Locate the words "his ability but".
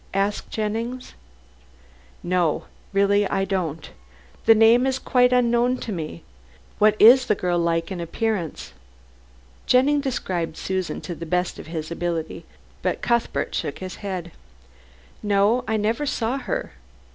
11.67-13.03